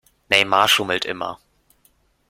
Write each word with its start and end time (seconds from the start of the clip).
Neymar 0.31 0.67
schummelt 0.67 1.05
immer. 1.05 1.39